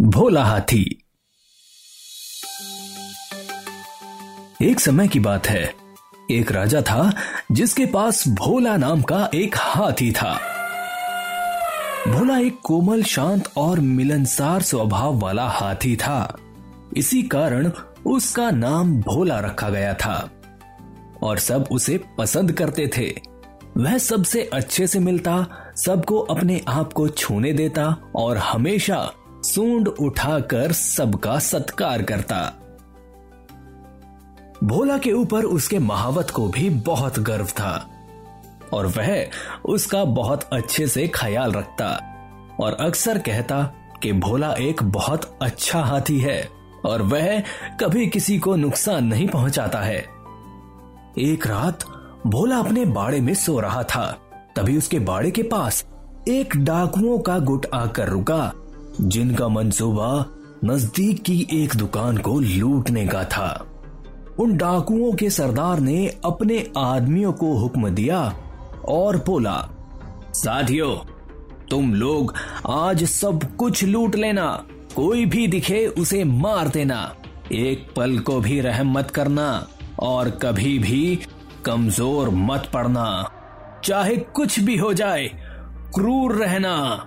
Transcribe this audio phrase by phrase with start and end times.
[0.00, 1.08] भोला हाथी।
[4.62, 5.74] एक समय की बात है।
[6.30, 7.12] एक राजा था,
[7.52, 10.34] जिसके पास भोला नाम का एक हाथी था।
[12.08, 16.36] भोला एक कोमल, शांत और मिलनसार स्वभाव वाला हाथी था।
[16.96, 17.70] इसी कारण
[18.06, 20.30] उसका नाम भोला रखा गया था।
[21.22, 23.29] और सब उसे पसंद करते थे।
[23.76, 30.72] वह सबसे अच्छे से मिलता, सबको अपने आप को छूने देता और हमेशा सूंड उठाकर
[30.72, 32.56] सबका सत्कार करता।
[34.64, 37.90] भोला के ऊपर उसके महावत को भी बहुत गर्व था
[38.72, 39.26] और वह
[39.64, 41.88] उसका बहुत अच्छे से ख्याल रखता
[42.60, 43.62] और अक्सर कहता
[44.02, 46.48] कि भोला एक बहुत अच्छा हाथी है
[46.84, 47.40] और वह
[47.80, 49.98] कभी किसी को नुकसान नहीं पहुंचाता है।
[51.18, 51.84] एक रात
[52.26, 54.18] भोला अपने बाड़े में सो रहा था।
[54.56, 55.84] तभी उसके बाड़े के पास
[56.28, 58.52] एक डाकुओं का गुट आकर रुका,
[59.00, 60.26] जिनका मंसूबा
[60.64, 63.66] नज़दीक की एक दुकान को लूटने का था।
[64.38, 68.36] उन डाकुओं के सरदार ने अपने आदमियों को हुक्म दिया
[68.88, 69.68] और बोला,
[70.34, 70.96] साथियों,
[71.70, 72.34] तुम लोग
[72.66, 74.64] आज सब कुछ लूट लेना।
[74.96, 77.14] कोई भी दिखे उसे मार देना।
[77.52, 79.66] एक पल को भी रहम मत करना
[80.00, 81.18] और कभी भी
[81.64, 83.30] कमज़ोर मत पड़ना।
[83.84, 85.26] चाहे कुछ भी हो जाए,
[85.94, 87.06] क्रूर रहना।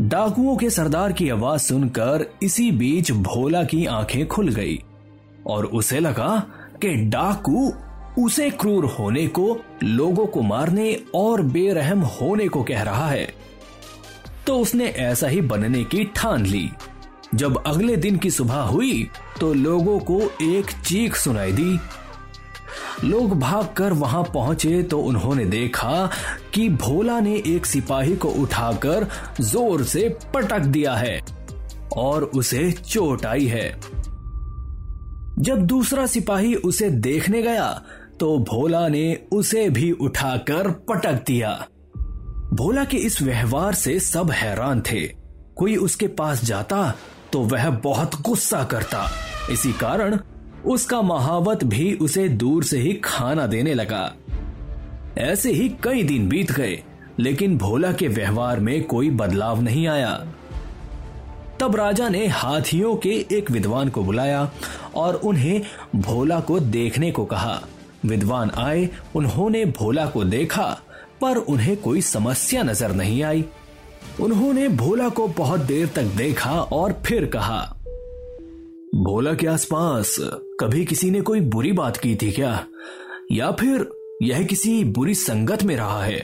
[0.00, 4.78] डाकुओं के सरदार की आवाज़ सुनकर इसी बीच भोला की आँखें खुल गई
[5.46, 6.36] और उसे लगा
[6.82, 7.72] कि डाकू
[8.18, 13.28] उसे क्रूर होने को, लोगों को मारने और बेरहम होने को कह रहा है।
[14.46, 16.68] तो उसने ऐसा ही बनने की ठान ली।
[17.34, 19.08] जब अगले दिन की सुबह हुई
[19.40, 21.78] तो लोगों को एक चीख सुनाई दी
[23.04, 26.10] लोग भागकर वहाँ पहुँचे तो उन्होंने देखा
[26.54, 29.06] कि भोला ने एक सिपाही को उठाकर
[29.40, 31.20] ज़ोर से पटक दिया है
[31.96, 33.68] और उसे चोट आई है।
[35.38, 37.70] जब दूसरा सिपाही उसे देखने गया
[38.20, 41.50] तो भोला ने उसे भी उठाकर पटक दिया।
[42.54, 45.06] भोला के इस व्यवहार से सब हैरान थे।
[45.56, 46.92] कोई उसके पास जाता
[47.32, 49.08] तो वह बहुत गुस्सा करता।
[49.50, 50.18] इसी कारण
[50.66, 54.14] उसका महावत भी उसे दूर से ही खाना देने लगा।
[55.18, 56.82] ऐसे ही कई दिन बीत गए,
[57.18, 60.26] लेकिन भोला के व्यवहार में कोई बदलाव नहीं आया।
[61.60, 64.50] तब राजा ने हाथियों के एक विद्वान को बुलाया
[64.94, 65.62] और उन्हें
[65.96, 67.60] भोला को देखने को कहा।
[68.06, 70.80] विद्वान आए, उन्होंने भोला को देखा,
[71.20, 73.44] पर उन्हें कोई समस्या नज़र नहीं आई।
[74.20, 77.76] उन्होंने भोला को बहुत देर तक देखा और फिर कहा
[78.94, 80.16] भोला के आसपास
[80.60, 82.66] कभी किसी ने कोई बुरी बात की थी क्या?
[83.32, 83.90] या फिर
[84.22, 86.20] यह किसी बुरी संगत में रहा है?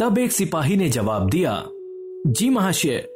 [0.00, 1.66] तब एक सिपाही ने जवाब दिया,
[2.26, 3.08] जी महाशय,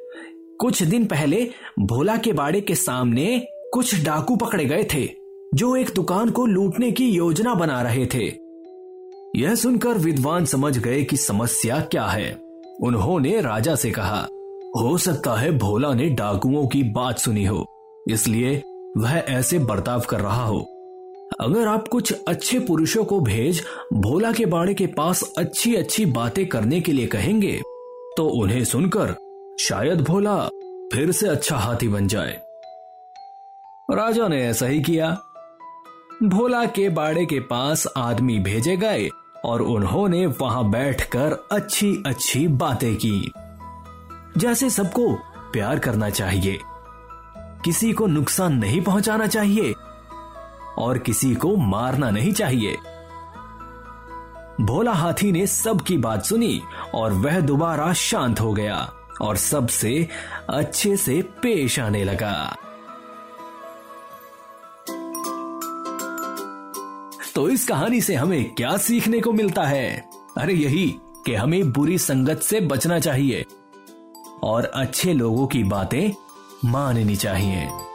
[0.59, 5.09] कुछ दिन पहले भोला के बाड़े के सामने कुछ डाकू पकड़े गए थे,
[5.55, 8.33] जो एक दुकान को लूटने की योजना बना रहे थे।
[9.37, 12.43] यह सुनकर विद्वान समझ गए कि समस्या क्या है।
[12.81, 14.29] उन्होंने राजा से कहा,
[14.81, 17.77] हो सकता है भोला ने डाकुओं की बात सुनी हो।
[18.09, 18.63] इसलिए
[18.97, 20.61] वह ऐसे बर्ताव कर रहा हो।
[21.41, 23.63] अगर आप कुछ अच्छे पुरुषों को भेज,
[23.93, 27.61] भोला के बाड़े के पास अच्छी अच्छी बातें करने के लिए कहेंगे
[28.17, 29.15] तो उन्हें सुनकर
[29.61, 30.37] शायद भोला
[30.93, 32.41] फिर से अच्छा हाथी बन जाए।
[33.91, 35.11] राजा ने ऐसा ही किया।
[36.23, 39.09] भोला के बाड़े के पास आदमी भेजे गए
[39.45, 43.33] और उन्होंने वहाँ बैठकर अच्छी अच्छी बातें की।
[44.39, 45.15] जैसे सबको
[45.53, 46.59] प्यार करना चाहिए।
[47.65, 49.75] किसी को नुकसान नहीं पहुंचाना चाहिए
[50.79, 52.77] और किसी को मारना नहीं चाहिए।
[54.61, 56.63] भोला हाथी ने सबकी बात सुनी
[56.95, 60.09] और वह दोबारा शांत हो गया और सबसे
[60.51, 62.57] अच्छे से पेश आने लगा।
[67.35, 70.11] तो इस कहानी से हमें क्या सीखने को मिलता है?
[70.39, 73.47] अरे यही कि हमें बुरी संगत से बचना चाहिए
[74.43, 76.30] और अच्छे लोगों की बातें
[76.65, 77.90] माननी चाहिए।